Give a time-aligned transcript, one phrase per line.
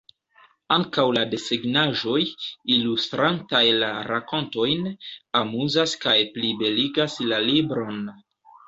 [0.75, 2.21] Ankaŭ la desegnaĵoj,
[2.77, 4.91] ilustrantaj la rakontojn,
[5.45, 8.07] amuzas kaj plibeligas la libron.